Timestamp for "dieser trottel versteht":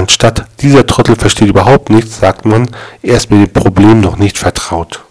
0.62-1.48